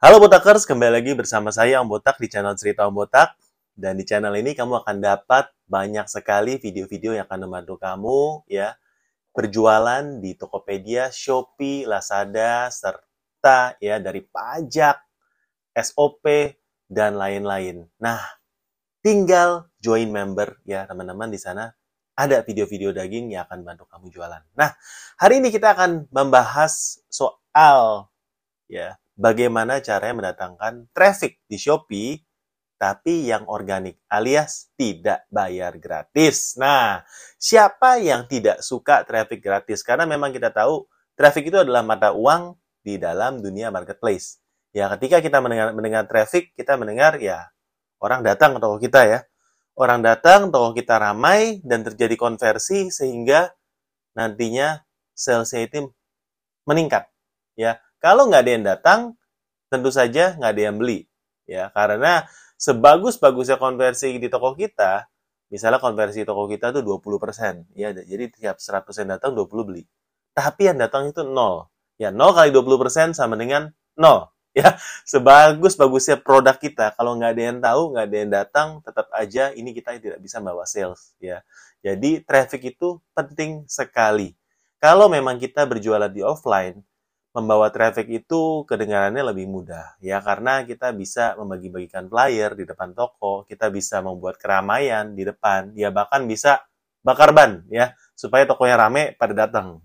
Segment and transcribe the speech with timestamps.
[0.00, 3.36] Halo Botakers, kembali lagi bersama saya Om Botak di channel Cerita Om Botak.
[3.76, 8.80] Dan di channel ini kamu akan dapat banyak sekali video-video yang akan membantu kamu ya
[9.36, 15.04] berjualan di Tokopedia, Shopee, Lazada, serta ya dari pajak,
[15.76, 16.24] SOP,
[16.88, 17.84] dan lain-lain.
[18.00, 18.24] Nah,
[19.04, 21.76] tinggal join member ya teman-teman di sana
[22.16, 24.48] ada video-video daging yang akan bantu kamu jualan.
[24.56, 24.72] Nah,
[25.20, 28.08] hari ini kita akan membahas soal
[28.64, 32.24] ya bagaimana caranya mendatangkan traffic di Shopee
[32.80, 36.56] tapi yang organik alias tidak bayar gratis.
[36.56, 37.04] Nah,
[37.36, 39.84] siapa yang tidak suka traffic gratis?
[39.84, 44.40] Karena memang kita tahu traffic itu adalah mata uang di dalam dunia marketplace.
[44.72, 47.52] Ya, ketika kita mendengar mendengar traffic, kita mendengar ya
[48.00, 49.20] orang datang ke toko kita ya.
[49.76, 53.52] Orang datang, toko kita ramai dan terjadi konversi sehingga
[54.16, 54.80] nantinya
[55.12, 55.92] salesnya itu
[56.64, 57.12] meningkat.
[57.60, 59.00] Ya, kalau nggak ada yang datang,
[59.70, 61.06] tentu saja nggak ada yang beli.
[61.46, 65.06] Ya, karena sebagus-bagusnya konversi di toko kita,
[65.52, 69.84] misalnya konversi toko kita tuh 20%, ya jadi tiap 100% datang 20 beli.
[70.32, 71.68] Tapi yang datang itu 0.
[72.00, 74.32] Ya, 0 kali 20% sama dengan 0.
[74.50, 79.54] Ya, sebagus-bagusnya produk kita, kalau nggak ada yang tahu, nggak ada yang datang, tetap aja
[79.54, 81.14] ini kita tidak bisa bawa sales.
[81.22, 81.46] Ya,
[81.86, 84.34] jadi traffic itu penting sekali.
[84.82, 86.82] Kalau memang kita berjualan di offline,
[87.30, 89.94] membawa traffic itu kedengarannya lebih mudah.
[90.02, 95.70] Ya karena kita bisa membagi-bagikan flyer di depan toko, kita bisa membuat keramaian di depan,
[95.78, 96.66] ya bahkan bisa
[97.00, 99.80] bakar ban ya supaya tokonya rame pada datang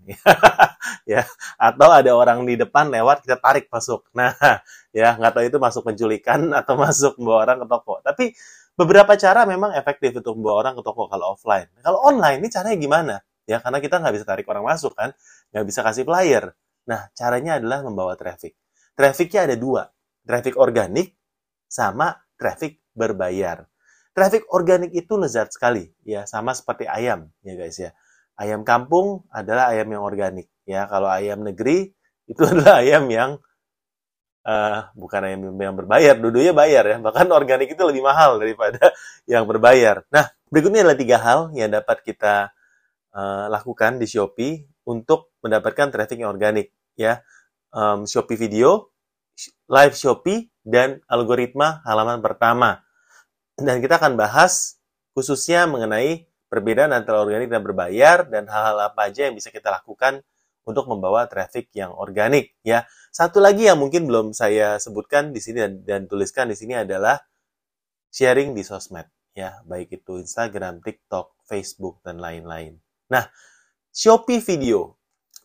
[1.08, 1.24] ya
[1.56, 4.04] atau ada orang di depan lewat kita tarik masuk.
[4.12, 4.34] Nah
[4.92, 7.94] ya nggak tahu itu masuk penculikan atau masuk membawa orang ke toko.
[8.04, 8.24] Tapi
[8.76, 11.70] beberapa cara memang efektif untuk membawa orang ke toko kalau offline.
[11.80, 13.16] Kalau online ini caranya gimana?
[13.46, 15.14] Ya karena kita nggak bisa tarik orang masuk kan
[15.54, 16.52] nggak bisa kasih flyer
[16.86, 18.54] Nah, caranya adalah membawa traffic.
[18.94, 19.90] Trafficnya ada dua.
[20.22, 21.14] Traffic organik
[21.66, 23.66] sama traffic berbayar.
[24.16, 27.92] Traffic organik itu lezat sekali, ya sama seperti ayam, ya guys ya.
[28.40, 30.88] Ayam kampung adalah ayam yang organik, ya.
[30.88, 31.92] Kalau ayam negeri
[32.32, 33.30] itu adalah ayam yang
[34.48, 36.96] uh, bukan ayam yang berbayar, dulunya bayar ya.
[37.02, 38.94] Bahkan organik itu lebih mahal daripada
[39.32, 40.06] yang berbayar.
[40.08, 42.56] Nah, berikutnya adalah tiga hal yang dapat kita
[43.12, 47.22] uh, lakukan di Shopee untuk mendapatkan traffic yang organik ya
[47.70, 48.90] um, Shopee Video,
[49.68, 52.82] Live Shopee dan algoritma halaman pertama.
[53.56, 54.80] Dan kita akan bahas
[55.16, 60.20] khususnya mengenai perbedaan antara organik dan berbayar dan hal-hal apa aja yang bisa kita lakukan
[60.66, 62.84] untuk membawa traffic yang organik ya.
[63.14, 67.16] Satu lagi yang mungkin belum saya sebutkan di sini dan, dan tuliskan di sini adalah
[68.12, 72.80] sharing di sosmed ya, baik itu Instagram, TikTok, Facebook dan lain-lain.
[73.12, 73.28] Nah,
[73.92, 74.96] Shopee Video.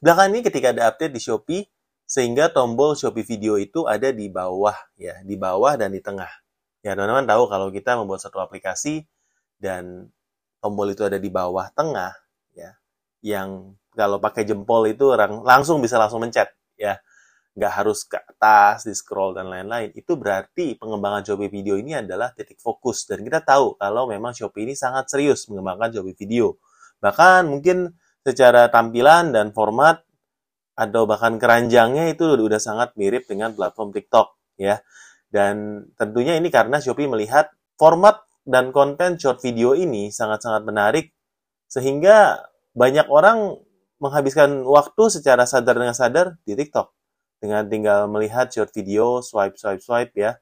[0.01, 1.63] Belakangan ini ketika ada update di Shopee,
[2.09, 6.41] sehingga tombol Shopee Video itu ada di bawah ya, di bawah dan di tengah.
[6.81, 9.05] Ya, teman-teman tahu kalau kita membuat satu aplikasi
[9.61, 10.09] dan
[10.57, 12.17] tombol itu ada di bawah tengah
[12.57, 12.73] ya,
[13.21, 15.13] yang kalau pakai jempol itu
[15.45, 16.49] langsung bisa langsung mencet
[16.81, 16.97] ya.
[17.53, 19.93] Nggak harus ke atas, di scroll dan lain-lain.
[19.93, 24.65] Itu berarti pengembangan Shopee Video ini adalah titik fokus dan kita tahu kalau memang Shopee
[24.65, 26.57] ini sangat serius mengembangkan Shopee Video.
[27.05, 30.01] Bahkan mungkin secara tampilan dan format
[30.77, 34.27] atau bahkan keranjangnya itu udah sangat mirip dengan platform TikTok
[34.57, 34.81] ya.
[35.31, 37.49] Dan tentunya ini karena Shopee melihat
[37.79, 41.13] format dan konten short video ini sangat-sangat menarik
[41.69, 43.61] sehingga banyak orang
[44.01, 46.89] menghabiskan waktu secara sadar dengan sadar di TikTok
[47.37, 50.41] dengan tinggal melihat short video swipe swipe swipe ya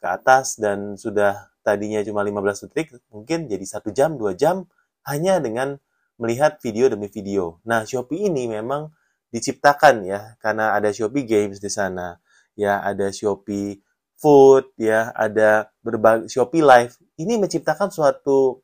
[0.00, 4.68] ke atas dan sudah tadinya cuma 15 detik mungkin jadi satu jam dua jam
[5.04, 5.80] hanya dengan
[6.18, 7.58] melihat video demi video.
[7.66, 8.90] Nah, Shopee ini memang
[9.34, 12.18] diciptakan ya karena ada Shopee Games di sana,
[12.54, 13.82] ya ada Shopee
[14.14, 16.96] Food, ya ada berbagai Shopee Live.
[17.18, 18.62] Ini menciptakan suatu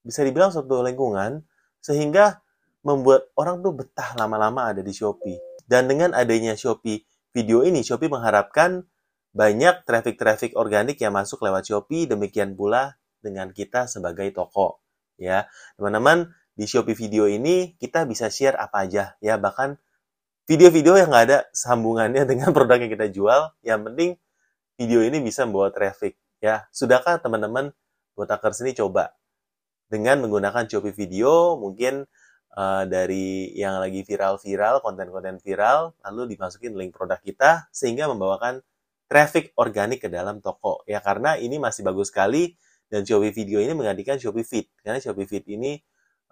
[0.00, 1.44] bisa dibilang suatu lingkungan
[1.84, 2.40] sehingga
[2.86, 5.36] membuat orang tuh betah lama-lama ada di Shopee.
[5.66, 7.02] Dan dengan adanya Shopee
[7.34, 8.86] video ini, Shopee mengharapkan
[9.36, 14.80] banyak traffic-traffic organik yang masuk lewat Shopee, demikian pula dengan kita sebagai toko.
[15.18, 19.36] Ya, teman-teman, di Shopee Video ini kita bisa share apa aja ya.
[19.36, 19.76] Bahkan
[20.48, 24.16] video-video yang nggak ada sambungannya dengan produk yang kita jual yang penting
[24.80, 26.64] video ini bisa membawa traffic ya.
[26.72, 27.76] Sudahkah teman-teman
[28.16, 29.12] buat akar sini coba?
[29.86, 32.08] Dengan menggunakan Shopee Video mungkin
[32.56, 38.64] uh, dari yang lagi viral-viral konten-konten viral lalu dimasukin link produk kita sehingga membawakan
[39.06, 41.04] traffic organik ke dalam toko ya.
[41.04, 42.56] Karena ini masih bagus sekali
[42.88, 44.66] dan Shopee Video ini menggantikan Shopee Feed.
[44.80, 45.76] Karena Shopee Feed ini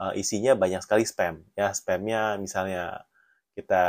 [0.00, 1.42] uh, isinya banyak sekali spam.
[1.54, 3.04] Ya, spamnya misalnya
[3.54, 3.84] kita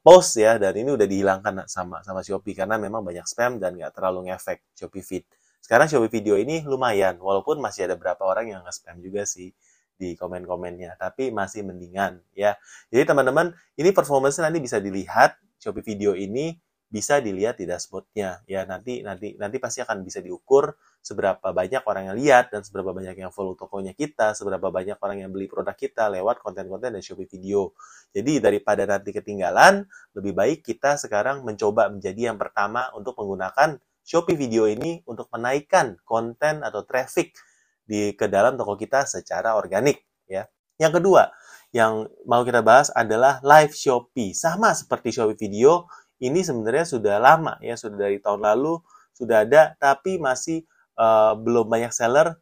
[0.00, 3.92] post ya dan ini udah dihilangkan sama sama Shopee karena memang banyak spam dan nggak
[3.92, 5.24] terlalu ngefek Shopee Feed.
[5.60, 9.52] Sekarang Shopee Video ini lumayan walaupun masih ada beberapa orang yang nge-spam juga sih
[10.00, 12.56] di komen-komennya, tapi masih mendingan ya.
[12.88, 16.56] Jadi teman-teman, ini performance nanti bisa dilihat Shopee Video ini
[16.90, 18.42] bisa dilihat di dashboardnya.
[18.50, 22.90] Ya nanti nanti nanti pasti akan bisa diukur seberapa banyak orang yang lihat dan seberapa
[22.90, 27.00] banyak yang follow tokonya kita seberapa banyak orang yang beli produk kita lewat konten-konten dan
[27.00, 27.72] Shopee video.
[28.10, 29.86] Jadi daripada nanti ketinggalan
[30.18, 35.94] lebih baik kita sekarang mencoba menjadi yang pertama untuk menggunakan Shopee video ini untuk menaikkan
[36.02, 37.38] konten atau traffic
[37.86, 40.50] di ke dalam toko kita secara organik ya.
[40.82, 41.30] Yang kedua
[41.70, 44.34] yang mau kita bahas adalah live Shopee.
[44.34, 45.86] Sama seperti Shopee video
[46.20, 48.78] ini sebenarnya sudah lama ya, sudah dari tahun lalu
[49.16, 50.64] sudah ada, tapi masih
[51.00, 52.36] uh, belum banyak seller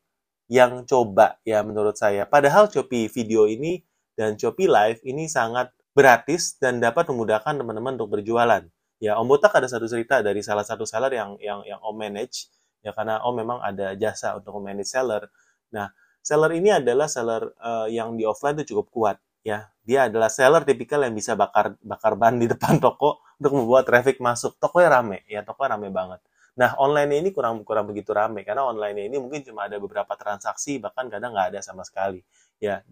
[0.50, 2.24] yang coba ya menurut saya.
[2.26, 3.82] Padahal Shopee video ini
[4.18, 8.62] dan Shopee Live ini sangat gratis dan dapat memudahkan teman-teman untuk berjualan.
[8.98, 12.50] Ya, Om Botak ada satu cerita dari salah satu seller yang yang yang Om manage
[12.82, 15.30] ya karena Om memang ada jasa untuk manage seller.
[15.70, 15.92] Nah,
[16.24, 19.16] seller ini adalah seller uh, yang di offline itu cukup kuat
[19.46, 19.70] ya.
[19.86, 24.18] Dia adalah seller tipikal yang bisa bakar bakar ban di depan toko untuk membuat traffic
[24.18, 24.58] masuk.
[24.58, 26.20] Tokonya rame, ya tokonya rame banget.
[26.58, 30.82] Nah, online ini kurang kurang begitu rame karena online ini mungkin cuma ada beberapa transaksi
[30.82, 32.26] bahkan kadang nggak ada sama sekali.
[32.58, 32.82] Ya,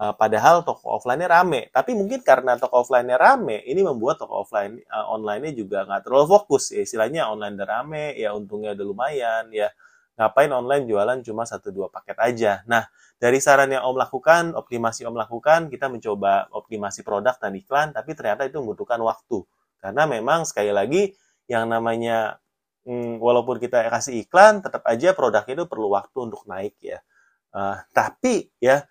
[0.00, 1.68] uh, padahal toko offline-nya rame.
[1.68, 6.26] Tapi mungkin karena toko offline-nya rame, ini membuat toko offline uh, online-nya juga nggak terlalu
[6.32, 6.72] fokus.
[6.72, 9.68] Ya, istilahnya online udah rame, ya untungnya udah lumayan, ya
[10.14, 12.62] ngapain online jualan cuma satu dua paket aja.
[12.70, 12.86] Nah,
[13.18, 18.14] dari saran yang Om lakukan, optimasi Om lakukan, kita mencoba optimasi produk dan iklan, tapi
[18.14, 19.42] ternyata itu membutuhkan waktu.
[19.84, 21.12] Karena memang sekali lagi
[21.44, 22.40] yang namanya
[22.88, 27.04] hmm, walaupun kita kasih iklan, tetap aja produk itu perlu waktu untuk naik ya.
[27.52, 28.88] Uh, tapi ya,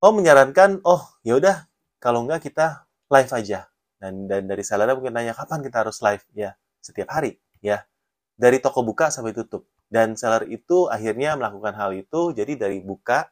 [0.00, 1.68] oh menyarankan, oh ya udah
[2.00, 3.68] kalau enggak kita live aja.
[4.00, 7.84] Dan, dan dari sellernya mungkin nanya kapan kita harus live ya setiap hari ya
[8.40, 9.68] dari toko buka sampai tutup.
[9.90, 13.28] Dan seller itu akhirnya melakukan hal itu, jadi dari buka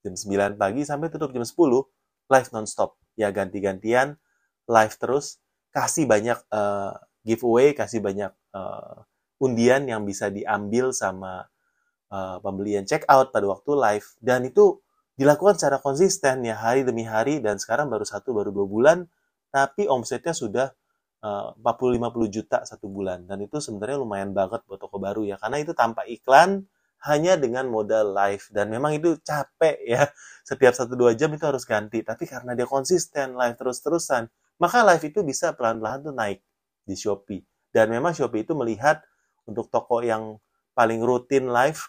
[0.00, 1.52] jam 9 pagi sampai tutup jam 10,
[2.32, 2.96] live nonstop.
[3.18, 4.16] Ya ganti-gantian,
[4.64, 5.42] live terus,
[5.76, 9.04] kasih banyak uh, giveaway, kasih banyak uh,
[9.36, 11.44] undian yang bisa diambil sama
[12.08, 14.08] uh, pembelian check out pada waktu live.
[14.16, 14.80] Dan itu
[15.20, 17.44] dilakukan secara konsisten ya hari demi hari.
[17.44, 18.98] Dan sekarang baru satu baru dua bulan.
[19.52, 20.72] Tapi omsetnya sudah
[21.20, 23.28] uh, 40-50 juta satu bulan.
[23.28, 25.36] Dan itu sebenarnya lumayan banget buat toko baru ya.
[25.36, 26.64] Karena itu tanpa iklan
[27.04, 28.48] hanya dengan modal live.
[28.48, 30.08] Dan memang itu capek ya.
[30.48, 32.00] Setiap satu dua jam itu harus ganti.
[32.00, 36.40] Tapi karena dia konsisten live terus terusan maka live itu bisa pelan-pelan tuh naik
[36.86, 37.42] di Shopee.
[37.72, 39.04] Dan memang Shopee itu melihat
[39.44, 40.40] untuk toko yang
[40.72, 41.80] paling rutin live,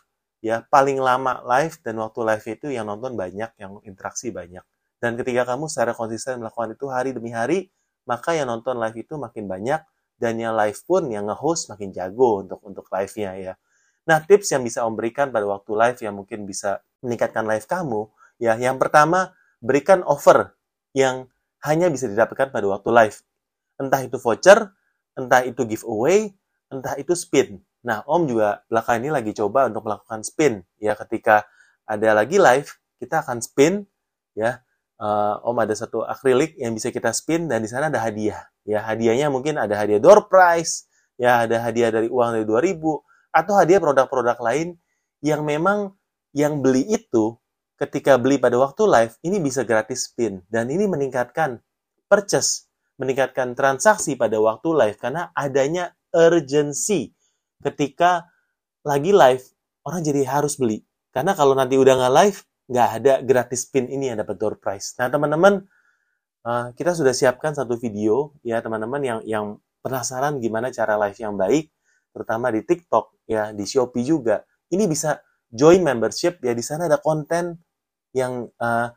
[0.43, 4.63] ya paling lama live dan waktu live itu yang nonton banyak, yang interaksi banyak.
[4.97, 7.69] Dan ketika kamu secara konsisten melakukan itu hari demi hari,
[8.07, 9.81] maka yang nonton live itu makin banyak
[10.17, 13.53] dan yang live pun yang nge-host makin jago untuk untuk live-nya ya.
[14.07, 18.07] Nah, tips yang bisa Om berikan pada waktu live yang mungkin bisa meningkatkan live kamu,
[18.41, 20.55] ya yang pertama berikan offer
[20.95, 21.29] yang
[21.65, 23.17] hanya bisa didapatkan pada waktu live.
[23.77, 24.73] Entah itu voucher,
[25.17, 26.33] entah itu giveaway,
[26.69, 27.61] entah itu spin.
[27.85, 30.65] Nah, Om juga belakang ini lagi coba untuk melakukan spin.
[30.81, 31.47] Ya, ketika
[31.87, 32.67] ada lagi live,
[32.99, 33.87] kita akan spin.
[34.37, 34.61] Ya,
[35.01, 38.45] uh, Om ada satu akrilik yang bisa kita spin dan di sana ada hadiah.
[38.67, 42.77] Ya, hadiahnya mungkin ada hadiah door prize, ya ada hadiah dari uang dari 2000
[43.31, 44.75] atau hadiah produk-produk lain
[45.23, 45.93] yang memang
[46.35, 47.37] yang beli itu
[47.77, 50.41] ketika beli pada waktu live, ini bisa gratis spin.
[50.49, 51.61] Dan ini meningkatkan
[52.09, 52.67] purchase,
[52.97, 57.13] meningkatkan transaksi pada waktu live karena adanya urgency.
[57.61, 58.25] Ketika
[58.81, 59.45] lagi live,
[59.85, 60.81] orang jadi harus beli.
[61.13, 64.97] Karena kalau nanti udah nggak live, nggak ada gratis spin ini yang dapat door prize.
[64.99, 65.63] Nah, teman-teman,
[66.45, 69.45] uh, kita sudah siapkan satu video ya teman-teman yang yang
[69.81, 71.71] penasaran gimana cara live yang baik,
[72.11, 74.43] terutama di TikTok ya, di Shopee juga.
[74.67, 75.15] Ini bisa
[75.47, 77.55] join membership ya di sana ada konten
[78.15, 78.87] yang uh,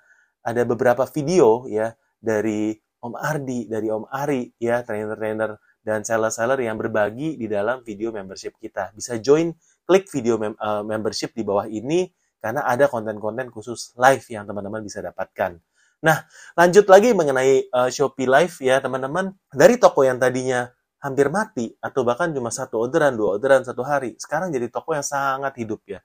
[0.40, 6.76] ada beberapa video ya dari Om Ardi, dari Om Ari ya, trainer-trainer dan seller-seller yang
[6.76, 8.92] berbagi di dalam video membership kita.
[8.92, 9.56] Bisa join,
[9.88, 14.84] klik video mem uh, membership di bawah ini karena ada konten-konten khusus live yang teman-teman
[14.84, 15.56] bisa dapatkan.
[16.00, 16.16] Nah,
[16.56, 19.36] lanjut lagi mengenai uh, Shopee Live ya teman-teman.
[19.52, 20.68] Dari toko yang tadinya
[21.00, 25.04] hampir mati atau bahkan cuma satu orderan, dua orderan satu hari, sekarang jadi toko yang
[25.04, 26.00] sangat hidup ya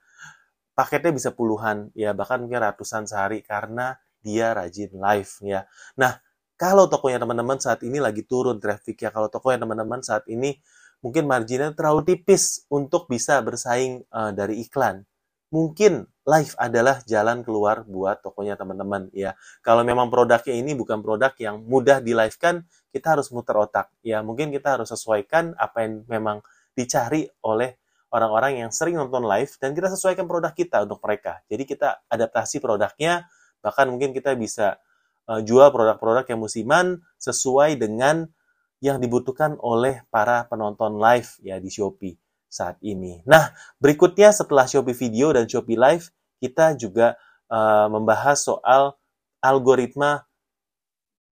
[0.75, 5.63] paketnya bisa puluhan, ya bahkan mungkin ratusan sehari karena dia rajin live ya.
[5.95, 6.19] Nah,
[6.59, 10.59] kalau tokonya teman-teman saat ini lagi turun traffic ya, kalau tokonya teman-teman saat ini
[10.99, 15.07] mungkin marginnya terlalu tipis untuk bisa bersaing uh, dari iklan.
[15.53, 19.37] Mungkin live adalah jalan keluar buat tokonya teman-teman ya.
[19.61, 23.93] Kalau memang produknya ini bukan produk yang mudah di live kan, kita harus muter otak
[24.01, 24.25] ya.
[24.25, 26.41] Mungkin kita harus sesuaikan apa yang memang
[26.75, 27.77] dicari oleh
[28.15, 31.43] orang-orang yang sering nonton live dan kita sesuaikan produk kita untuk mereka.
[31.51, 33.27] Jadi kita adaptasi produknya,
[33.59, 34.79] bahkan mungkin kita bisa
[35.27, 38.31] uh, jual produk-produk yang musiman sesuai dengan
[38.79, 42.15] yang dibutuhkan oleh para penonton live ya di Shopee
[42.47, 43.19] saat ini.
[43.27, 43.51] Nah,
[43.83, 47.19] berikutnya setelah Shopee Video dan Shopee Live, kita juga
[47.51, 48.95] uh, membahas soal
[49.43, 50.23] algoritma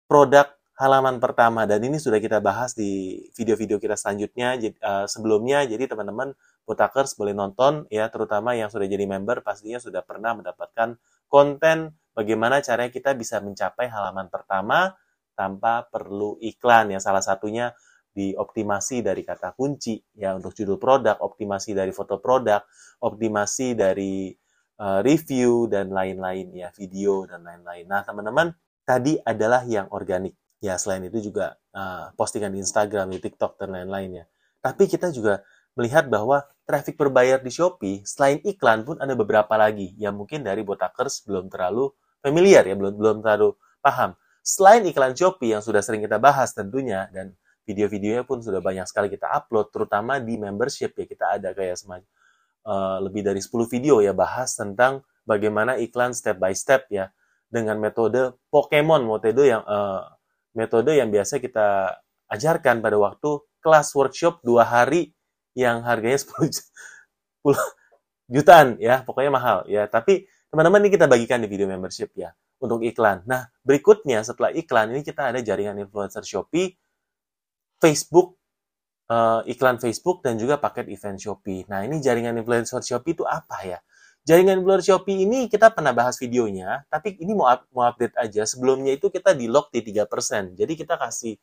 [0.09, 0.49] produk
[0.81, 5.69] halaman pertama dan ini sudah kita bahas di video-video kita selanjutnya uh, sebelumnya.
[5.69, 6.33] Jadi teman-teman
[6.69, 12.63] Botakers boleh nonton ya, terutama yang sudah jadi member pastinya sudah pernah mendapatkan konten bagaimana
[12.63, 14.95] caranya kita bisa mencapai halaman pertama
[15.35, 17.01] tanpa perlu iklan ya.
[17.01, 17.73] Salah satunya
[18.11, 22.63] dioptimasi dari kata kunci ya untuk judul produk, optimasi dari foto produk,
[23.01, 24.35] optimasi dari
[24.83, 27.87] uh, review dan lain-lain ya, video dan lain-lain.
[27.87, 28.51] Nah, teman-teman,
[28.83, 30.35] tadi adalah yang organik.
[30.61, 34.25] Ya, selain itu juga uh, postingan di Instagram, di TikTok dan lain-lain ya.
[34.61, 35.41] Tapi kita juga
[35.81, 40.61] melihat bahwa traffic berbayar di Shopee selain iklan pun ada beberapa lagi yang mungkin dari
[40.61, 41.89] botakers belum terlalu
[42.21, 44.13] familiar ya, belum belum terlalu paham.
[44.45, 47.33] Selain iklan Shopee yang sudah sering kita bahas tentunya dan
[47.65, 52.09] video-videonya pun sudah banyak sekali kita upload, terutama di membership ya kita ada kayak semacam
[52.69, 57.09] uh, lebih dari 10 video ya bahas tentang bagaimana iklan step by step ya
[57.49, 60.05] dengan metode Pokemon, metode yang uh,
[60.53, 61.99] metode yang biasa kita
[62.31, 65.13] ajarkan pada waktu kelas workshop dua hari
[65.61, 67.53] yang harganya 10
[68.31, 69.85] jutaan ya, pokoknya mahal ya.
[69.91, 73.25] Tapi teman-teman ini kita bagikan di video membership ya untuk iklan.
[73.27, 76.77] Nah, berikutnya setelah iklan ini kita ada jaringan influencer Shopee
[77.81, 78.37] Facebook,
[79.09, 81.65] uh, iklan Facebook, dan juga paket event Shopee.
[81.67, 83.81] Nah, ini jaringan influencer Shopee itu apa ya?
[84.29, 88.45] Jaringan influencer Shopee ini kita pernah bahas videonya, tapi ini mau, mau update aja.
[88.45, 90.53] Sebelumnya itu kita di lock di 3%.
[90.53, 91.41] Jadi kita kasih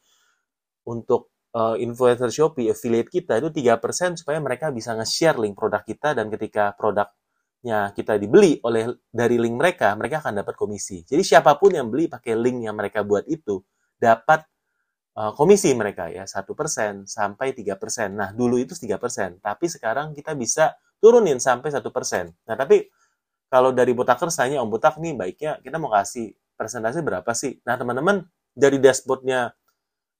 [0.85, 6.17] untuk uh, influencer Shopee, affiliate kita itu 3% supaya mereka bisa nge-share link produk kita
[6.17, 11.05] dan ketika produknya kita dibeli oleh dari link mereka, mereka akan dapat komisi.
[11.07, 13.61] Jadi siapa pun yang beli pakai link yang mereka buat itu
[13.97, 14.43] dapat
[15.17, 18.13] Eh, komisi mereka ya satu persen sampai tiga persen.
[18.13, 22.37] Nah dulu itu tiga persen, tapi sekarang kita bisa turunin sampai satu persen.
[22.45, 22.85] Nah tapi
[23.49, 27.57] kalau dari Botakers tanya Om Botak nih baiknya kita mau kasih persentase berapa sih?
[27.65, 29.57] Nah teman-teman dari dashboardnya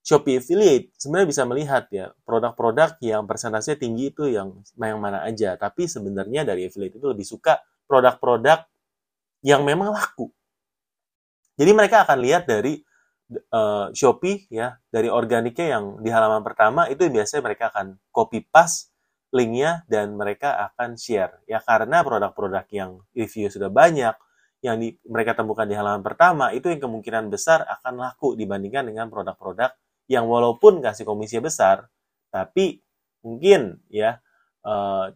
[0.04, 5.60] Shopee Affiliate sebenarnya bisa melihat ya produk-produk yang persentase tinggi itu yang yang mana aja.
[5.60, 8.64] Tapi sebenarnya dari affiliate itu lebih suka produk-produk
[9.44, 10.32] yang memang laku.
[11.58, 12.80] Jadi mereka akan lihat dari
[13.52, 18.96] uh, Shopee ya dari organiknya yang di halaman pertama itu biasanya mereka akan copy paste
[19.36, 24.16] linknya dan mereka akan share ya karena produk-produk yang review sudah banyak
[24.64, 29.12] yang di, mereka temukan di halaman pertama itu yang kemungkinan besar akan laku dibandingkan dengan
[29.12, 29.76] produk-produk
[30.08, 31.88] yang walaupun kasih komisi besar
[32.32, 32.80] tapi
[33.24, 34.20] mungkin ya
[34.64, 35.12] uh,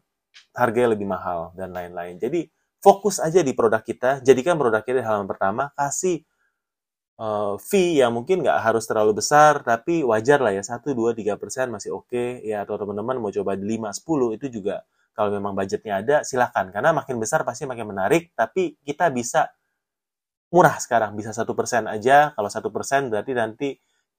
[0.55, 2.47] harganya lebih mahal dan lain-lain jadi
[2.79, 6.23] fokus aja di produk kita jadikan produk kita di halaman pertama kasih
[7.21, 11.37] uh, fee yang mungkin nggak harus terlalu besar, tapi wajar lah ya, 1, 2, 3
[11.37, 12.41] persen masih oke, okay.
[12.41, 14.81] ya atau teman-teman mau coba 5, 10, itu juga
[15.13, 16.73] kalau memang budgetnya ada, silahkan.
[16.73, 19.53] Karena makin besar pasti makin menarik, tapi kita bisa
[20.51, 23.69] murah sekarang, bisa satu persen aja, kalau satu persen berarti nanti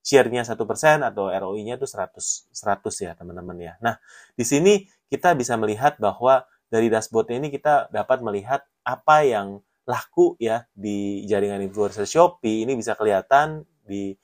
[0.03, 3.73] share-nya satu persen atau ROI-nya itu 100, 100 ya teman-teman ya.
[3.79, 3.95] Nah,
[4.35, 10.35] di sini kita bisa melihat bahwa dari dashboard ini kita dapat melihat apa yang laku
[10.39, 14.15] ya di jaringan influencer Shopee ini bisa kelihatan di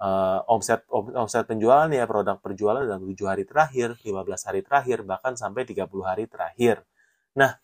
[0.00, 5.36] uh, omset omset penjualan ya produk penjualan dalam 7 hari terakhir, 15 hari terakhir, bahkan
[5.36, 6.84] sampai 30 hari terakhir.
[7.36, 7.56] Nah,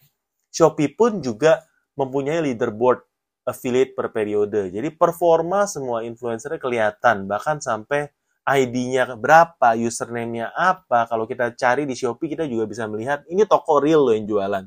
[0.52, 1.64] Shopee pun juga
[1.97, 3.05] mempunyai leaderboard
[3.43, 4.71] affiliate per periode.
[4.71, 8.11] Jadi performa semua influencer kelihatan bahkan sampai
[8.43, 11.07] ID-nya berapa, username-nya apa.
[11.07, 14.65] Kalau kita cari di Shopee kita juga bisa melihat ini toko real loh yang jualan.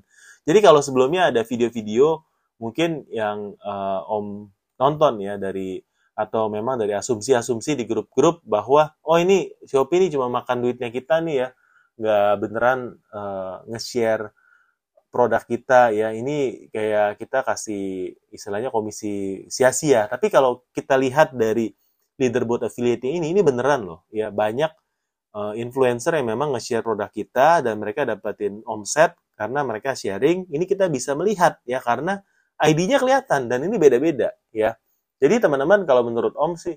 [0.47, 2.23] Jadi kalau sebelumnya ada video-video
[2.55, 4.47] mungkin yang uh, Om
[4.79, 5.79] nonton ya dari
[6.15, 11.19] atau memang dari asumsi-asumsi di grup-grup bahwa oh ini Shopee ini cuma makan duitnya kita
[11.19, 11.47] nih ya
[11.99, 12.79] nggak beneran
[13.11, 14.31] uh, nge-share
[15.15, 21.71] produk kita ya ini kayak kita kasih istilahnya komisi sia-sia tapi kalau kita lihat dari
[22.19, 24.71] leaderboard affiliate ini ini beneran loh ya banyak
[25.31, 30.63] uh, influencer yang memang nge-share produk kita dan mereka dapetin omset karena mereka sharing ini
[30.67, 32.19] kita bisa melihat ya karena
[32.55, 34.79] ID-nya kelihatan dan ini beda-beda ya.
[35.19, 36.75] Jadi teman-teman kalau menurut Om sih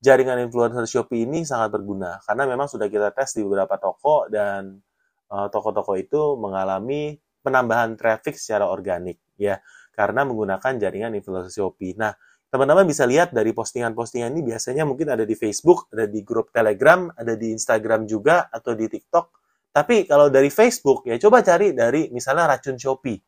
[0.00, 4.84] jaringan influencer Shopee ini sangat berguna karena memang sudah kita tes di beberapa toko dan
[5.24, 9.20] toko eh, toko-toko itu mengalami penambahan traffic secara organik.
[9.36, 9.60] ya
[9.94, 11.94] karena menggunakan jaringan influencer Shopee.
[11.94, 12.10] Nah,
[12.50, 17.06] teman-teman bisa lihat dari postingan-postingan ini biasanya mungkin ada di Facebook, ada di grup Telegram,
[17.14, 19.26] ada di Instagram juga atau di TikTok.
[19.74, 23.18] Tapi kalau dari Facebook ya coba cari dari misalnya racun Shopee.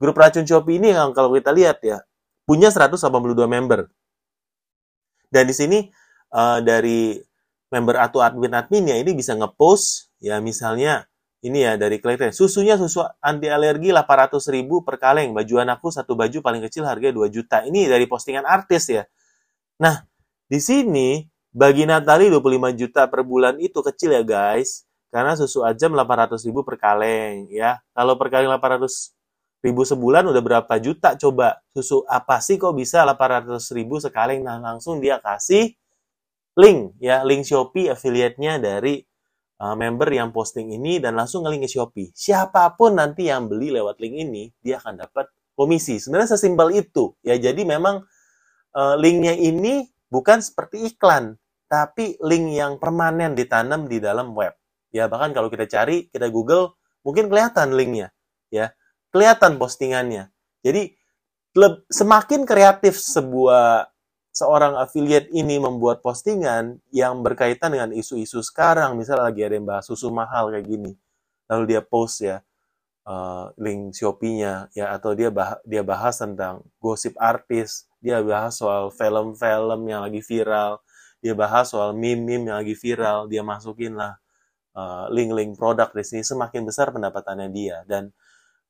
[0.00, 2.00] Grup racun Shopee ini yang kalau kita lihat ya
[2.44, 3.08] punya 182
[3.48, 3.88] member.
[5.28, 5.78] Dan di sini
[6.36, 7.16] uh, dari
[7.72, 11.08] member atau admin-adminnya ini bisa ngepost ya misalnya
[11.44, 12.32] ini ya dari Clayton.
[12.32, 15.36] Susunya susu anti alergi 800 ribu per kaleng.
[15.36, 17.60] Baju anakku satu baju paling kecil harga 2 juta.
[17.68, 19.04] Ini dari postingan artis ya.
[19.84, 20.08] Nah,
[20.48, 21.20] di sini
[21.52, 24.88] bagi Natali 25 juta per bulan itu kecil ya guys.
[25.12, 27.76] Karena susu aja 800 ribu per kaleng ya.
[27.92, 29.12] Kalau per kaleng 800
[29.60, 31.60] ribu sebulan udah berapa juta coba.
[31.76, 34.40] Susu apa sih kok bisa 800 ribu sekaleng.
[34.40, 35.76] Nah langsung dia kasih
[36.56, 37.20] link ya.
[37.20, 39.04] Link Shopee affiliate-nya dari
[39.60, 42.08] uh, member yang posting ini dan langsung ngelink ke Shopee.
[42.14, 46.02] Siapa pun nanti yang beli lewat link ini, dia akan dapat komisi.
[46.02, 47.14] Sebenarnya sesimpel itu.
[47.22, 48.02] Ya, jadi memang
[48.74, 51.38] uh, linknya ini bukan seperti iklan,
[51.70, 54.54] tapi link yang permanen ditanam di dalam web.
[54.94, 58.14] Ya, bahkan kalau kita cari, kita Google, mungkin kelihatan linknya.
[58.50, 58.74] Ya,
[59.10, 60.30] kelihatan postingannya.
[60.62, 60.94] Jadi,
[61.90, 63.93] semakin kreatif sebuah
[64.34, 69.86] seorang affiliate ini membuat postingan yang berkaitan dengan isu-isu sekarang, misalnya lagi ada yang bahas
[69.86, 70.92] susu mahal kayak gini,
[71.46, 72.42] lalu dia post ya
[73.06, 78.90] uh, link Shopee-nya ya atau dia bah dia bahas tentang gosip artis, dia bahas soal
[78.90, 80.82] film-film yang lagi viral,
[81.22, 84.18] dia bahas soal meme-meme yang lagi viral, dia masukin lah
[84.76, 86.20] uh, link-link produk di sini.
[86.20, 87.80] Semakin besar pendapatannya dia.
[87.88, 88.12] Dan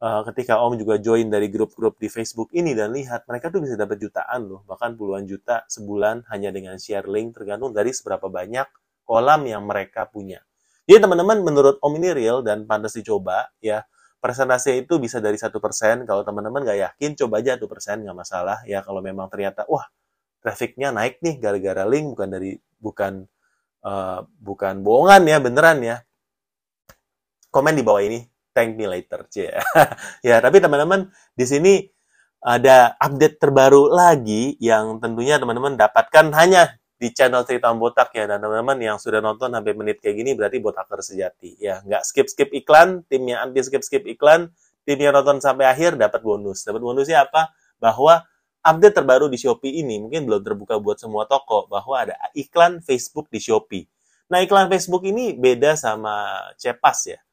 [0.04, 3.74] uh, ketika Om juga join dari grup-grup di Facebook ini dan lihat mereka tuh bisa
[3.80, 8.68] dapat jutaan loh, bahkan puluhan juta sebulan hanya dengan share link tergantung dari seberapa banyak
[9.08, 10.44] kolam yang mereka punya.
[10.84, 13.88] Jadi teman-teman menurut Om ini real dan pantas dicoba ya.
[14.20, 16.08] Presentasi itu bisa dari satu persen.
[16.08, 18.80] Kalau teman-teman nggak yakin, coba aja satu persen nggak masalah ya.
[18.80, 19.84] Kalau memang ternyata wah
[20.40, 23.28] trafficnya naik nih gara-gara link bukan dari bukan
[23.84, 25.96] uh, bukan bohongan ya beneran ya.
[27.52, 29.26] Komen di bawah ini thank me later,
[30.28, 31.74] ya, tapi teman-teman di sini
[32.44, 38.28] ada update terbaru lagi yang tentunya teman-teman dapatkan hanya di channel cerita Botak ya.
[38.28, 42.28] Dan teman-teman yang sudah nonton sampai menit kayak gini berarti botaker sejati ya nggak skip
[42.28, 44.52] skip iklan timnya anti skip skip iklan
[44.84, 46.68] tim yang nonton sampai akhir dapat bonus.
[46.68, 47.56] Dapat bonusnya apa?
[47.80, 48.20] Bahwa
[48.60, 53.32] update terbaru di Shopee ini mungkin belum terbuka buat semua toko bahwa ada iklan Facebook
[53.32, 53.88] di Shopee.
[54.28, 57.23] Nah iklan Facebook ini beda sama Cepas ya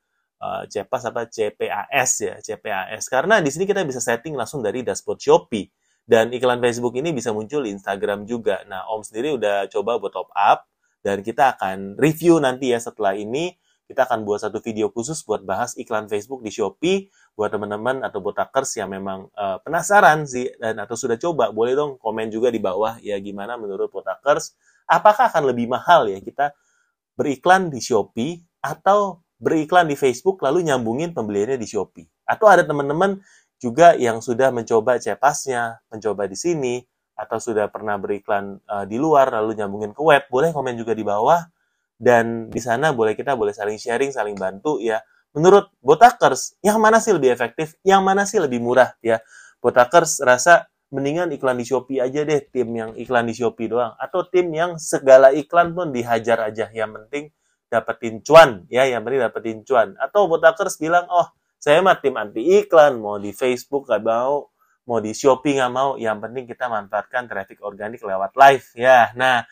[0.42, 5.70] CPAS apa CPAS ya CPAS karena di sini kita bisa setting langsung dari dashboard Shopee.
[6.02, 8.66] Dan iklan Facebook ini bisa muncul di Instagram juga.
[8.66, 10.66] Nah, Om sendiri udah coba buat top up
[11.06, 13.54] dan kita akan review nanti ya setelah ini.
[13.86, 17.12] Kita akan buat satu video khusus buat bahas iklan Facebook di Shopee.
[17.38, 21.96] Buat teman-teman atau botakers yang memang uh, penasaran sih dan atau sudah coba boleh dong
[21.96, 24.56] komen juga di bawah ya gimana menurut botakers
[24.92, 26.52] apakah akan lebih mahal ya kita
[27.16, 32.06] beriklan di Shopee atau beriklan di Facebook lalu nyambungin pembeliannya di Shopee.
[32.30, 33.18] Atau ada teman-teman
[33.58, 36.76] juga yang sudah mencoba cepasnya, mencoba di sini,
[37.18, 41.02] atau sudah pernah beriklan uh, di luar lalu nyambungin ke web, boleh komen juga di
[41.02, 41.42] bawah.
[42.02, 45.02] Dan di sana boleh kita boleh saling sharing, saling bantu ya.
[45.38, 47.78] Menurut Botakers, yang mana sih lebih efektif?
[47.86, 49.22] Yang mana sih lebih murah ya?
[49.62, 53.94] Botakers rasa mendingan iklan di Shopee aja deh, tim yang iklan di Shopee doang.
[54.02, 56.74] Atau tim yang segala iklan pun dihajar aja.
[56.74, 57.26] Yang penting
[57.72, 62.44] dapetin cuan ya yang penting dapetin cuan atau botakers bilang oh saya mah tim anti
[62.60, 64.52] iklan mau di Facebook gak mau
[64.92, 65.96] mau di Shopee nggak mau.
[65.96, 69.14] Yang penting kita manfaatkan traffic organik lewat live ya.
[69.16, 69.46] Nah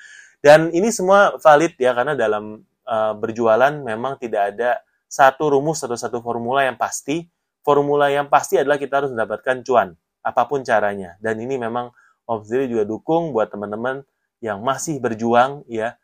[0.44, 4.80] dan ini semua valid ya karena dalam uh, berjualan memang tidak ada
[5.10, 7.28] satu rumus atau satu formula yang pasti.
[7.60, 11.16] Formula yang pasti adalah kita harus mendapatkan cuan apa pun caranya.
[11.24, 11.92] Dan ini memang
[12.30, 14.06] Om juga dukung buat teman-teman
[14.38, 15.98] yang masih berjuang ya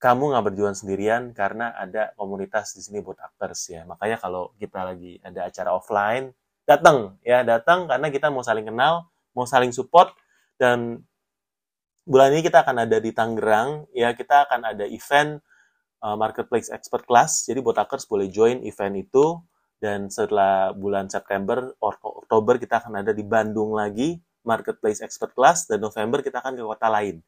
[0.00, 3.84] kamu nggak berjuang sendirian karena ada komunitas di sini buat actors ya.
[3.84, 6.32] Makanya kalau kita lagi ada acara offline,
[6.64, 10.16] datang ya, datang karena kita mau saling kenal, mau saling support
[10.56, 11.04] dan
[12.08, 15.44] bulan ini kita akan ada di Tangerang ya, kita akan ada event
[16.00, 17.44] uh, marketplace expert class.
[17.44, 19.36] Jadi buat actors boleh join event itu
[19.84, 24.16] dan setelah bulan September Oktober kita akan ada di Bandung lagi
[24.48, 27.20] marketplace expert class dan November kita akan ke kota lain.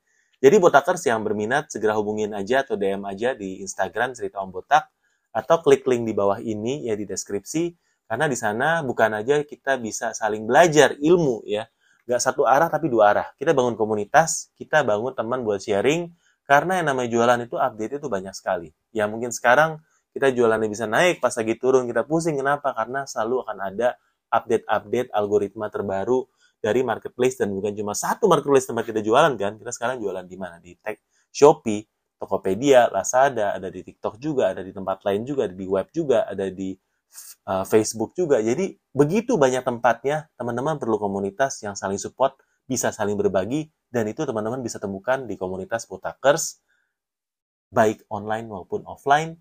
[0.43, 4.91] Jadi botakers yang berminat segera hubungin aja atau DM aja di Instagram cerita Om Botak
[5.31, 7.79] atau klik link di bawah ini ya di deskripsi
[8.11, 11.71] karena di sana bukan aja kita bisa saling belajar ilmu ya.
[12.11, 13.29] Nggak satu arah tapi dua arah.
[13.39, 16.11] Kita bangun komunitas kita bangun teman buat sharing
[16.43, 18.75] karena yang namanya jualan itu update itu banyak sekali.
[18.91, 19.79] Ya mungkin sekarang
[20.11, 22.35] kita jualannya bisa naik pas lagi turun kita pusing.
[22.35, 22.75] Kenapa?
[22.75, 23.95] Karena selalu akan ada
[24.35, 26.27] update-update algoritma terbaru
[26.62, 29.59] dari marketplace dan bukan cuma satu marketplace tempat kita jualan kan.
[29.59, 30.62] Kita sekarang jualan di mana?
[30.62, 31.03] Di tag
[31.35, 31.83] Shopee,
[32.22, 36.22] Tokopedia, Lazada, ada di TikTok juga, ada di tempat lain juga, ada di web juga,
[36.31, 36.70] ada di
[37.51, 38.38] uh, Facebook juga.
[38.38, 44.22] Jadi begitu banyak tempatnya, teman-teman perlu komunitas yang saling support, bisa saling berbagi, dan itu
[44.22, 46.62] teman-teman bisa temukan di komunitas Botakers,
[47.75, 49.35] baik online maupun offline.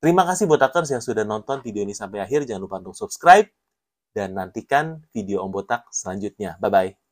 [0.00, 2.44] Terima kasih Botakers yang sudah nonton video ini sampai akhir.
[2.44, 3.48] Jangan lupa untuk subscribe,
[4.10, 6.58] dan nantikan video Om Botak selanjutnya.
[6.58, 7.09] Bye-bye.